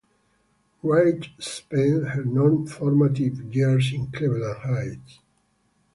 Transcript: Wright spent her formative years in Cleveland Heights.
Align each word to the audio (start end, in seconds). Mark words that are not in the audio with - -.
Wright 0.81 1.27
spent 1.37 2.07
her 2.07 2.65
formative 2.65 3.53
years 3.55 3.93
in 3.93 4.07
Cleveland 4.07 4.57
Heights. 4.63 5.19